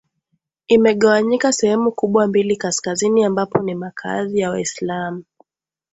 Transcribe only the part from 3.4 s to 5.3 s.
ni makaazi ya waislamu